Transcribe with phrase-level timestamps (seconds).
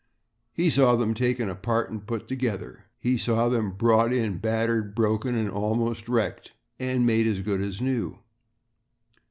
[0.51, 5.47] He saw them taken apart and put together, he saw them brought in battered, broken,
[5.47, 8.17] almost wrecked, and made as good as new.